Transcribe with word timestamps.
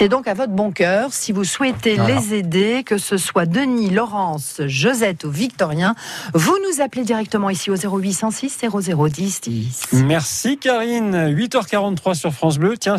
C'est 0.00 0.08
donc 0.08 0.28
à 0.28 0.32
votre 0.32 0.52
bon 0.54 0.72
cœur. 0.72 1.12
Si 1.12 1.30
vous 1.30 1.44
souhaitez 1.44 1.98
les 1.98 2.32
aider, 2.32 2.84
que 2.84 2.96
ce 2.96 3.18
soit 3.18 3.44
Denis, 3.44 3.90
Laurence, 3.90 4.62
Josette 4.64 5.24
ou 5.24 5.30
Victorien, 5.30 5.94
vous 6.32 6.56
nous 6.66 6.80
appelez 6.80 7.02
directement 7.02 7.50
ici 7.50 7.70
au 7.70 7.74
0806 7.76 8.60
0010 8.62 9.40
10. 9.42 9.86
Merci 9.92 10.56
Karine. 10.56 11.28
8h43 11.28 12.14
sur 12.14 12.32
France 12.32 12.56
Bleu. 12.56 12.78
Tiens, 12.78 12.96